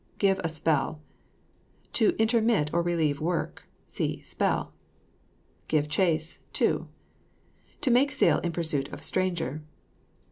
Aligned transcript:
GIVE 0.17 0.41
A 0.43 0.49
SPELL. 0.49 0.99
To 1.93 2.15
intermit 2.17 2.73
or 2.73 2.81
relieve 2.81 3.21
work. 3.21 3.65
(See 3.85 4.23
SPELL.) 4.23 4.73
GIVE 5.67 5.87
CHASE, 5.87 6.39
TO. 6.53 6.87
To 7.81 7.91
make 7.91 8.11
sail 8.11 8.39
in 8.39 8.51
pursuit 8.51 8.87
of 8.87 9.01
a 9.01 9.03
stranger. 9.03 9.61